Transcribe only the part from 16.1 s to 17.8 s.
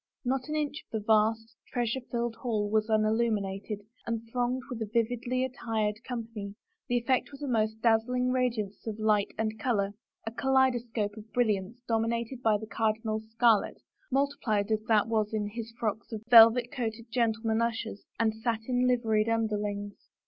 of velvet coated gen tlemen